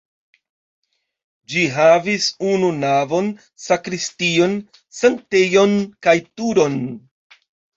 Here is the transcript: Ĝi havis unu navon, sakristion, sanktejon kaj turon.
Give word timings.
Ĝi 1.53 1.65
havis 1.75 2.25
unu 2.53 2.71
navon, 2.85 3.29
sakristion, 3.67 4.57
sanktejon 5.01 5.77
kaj 6.07 6.19
turon. 6.41 6.83